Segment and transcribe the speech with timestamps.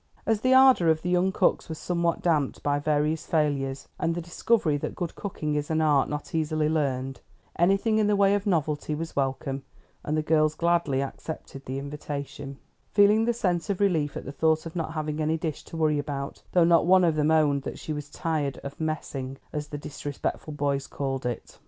[0.25, 4.19] As the ardor of the young cooks was somewhat damped by various failures, and the
[4.21, 7.21] discovery that good cooking is an art not easily learned,
[7.59, 9.61] anything in the way of novelty was welcome;
[10.03, 12.57] and the girls gladly accepted the invitation,
[12.91, 15.99] feeling a sense of relief at the thought of not having any dish to worry
[15.99, 19.77] about, though not one of them owned that she was tired of "messing," as the
[19.77, 21.59] disrespectful boys called it.